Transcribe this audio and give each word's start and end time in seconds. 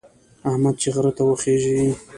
احمد 0.49 0.75
چې 0.81 0.87
غره 0.93 1.11
ته 1.17 1.23
وخېژي، 1.25 1.79